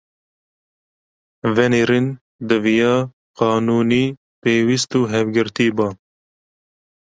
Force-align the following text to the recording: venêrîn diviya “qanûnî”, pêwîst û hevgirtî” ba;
venêrîn 1.55 2.07
diviya 2.49 2.95
“qanûnî”, 3.37 4.05
pêwîst 4.41 4.91
û 4.97 4.99
hevgirtî” 5.13 5.67
ba; 5.77 5.89